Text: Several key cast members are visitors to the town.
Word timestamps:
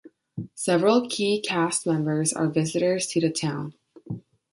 Several 0.55 1.07
key 1.07 1.39
cast 1.39 1.85
members 1.85 2.33
are 2.33 2.47
visitors 2.47 3.05
to 3.05 3.21
the 3.21 3.29
town. 3.29 3.75